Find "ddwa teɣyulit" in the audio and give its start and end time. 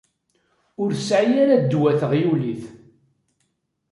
1.63-2.63